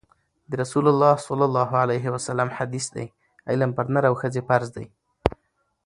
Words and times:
د 0.49 0.51
رسول 0.61 0.85
الله 0.91 1.15
ﷺ 1.27 2.49
حدیث 2.57 2.85
دی: 2.95 3.05
علم 3.49 3.71
پر 3.77 3.85
نر 3.93 4.03
او 4.09 4.13
ښځي 4.21 4.41
فرض 4.49 4.67
دی 4.75 4.85